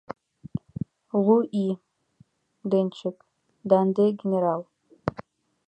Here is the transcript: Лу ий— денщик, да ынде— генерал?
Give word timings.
Лу 1.25 1.37
ий— 1.63 1.73
денщик, 2.69 3.17
да 3.67 3.73
ынде— 3.83 4.05
генерал? 4.19 4.61